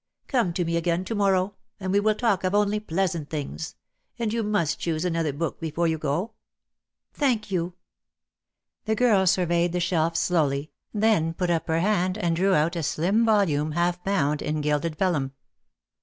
[0.27, 3.75] ■ "Come to me again to morrow; and we will talk of only pleasant things.
[4.17, 6.31] And you must choose an other book before you go."
[7.13, 7.75] "Thank you."
[8.85, 12.81] The girl surveyed the shelf slowly, then put up her hand and drew out a
[12.81, 15.33] slim volume half bound in gilded vellum.